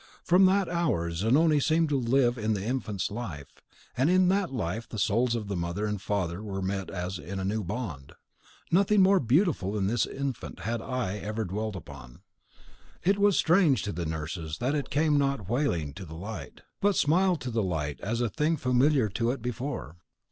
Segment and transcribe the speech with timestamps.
[0.23, 3.61] From that hour Zanoni seemed to live in the infant's life,
[3.95, 7.63] and in that life the souls of mother and father met as in a new
[7.63, 8.13] bond.
[8.71, 12.23] Nothing more beautiful than this infant had eye ever dwelt upon.
[13.03, 16.95] It was strange to the nurses that it came not wailing to the light, but
[16.95, 19.97] smiled to the light as a thing familiar to it before.